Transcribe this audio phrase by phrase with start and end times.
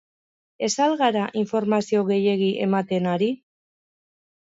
[0.67, 3.33] Ez al gara informazio gehiegi ematen ari?